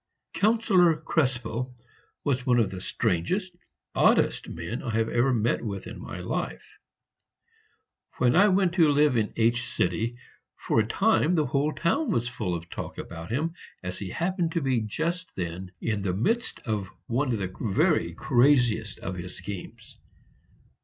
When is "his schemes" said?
19.17-19.97